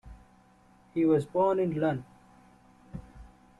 He 0.95 1.05
was 1.05 1.27
born 1.27 1.59
in 1.59 1.79
Lund. 1.79 2.03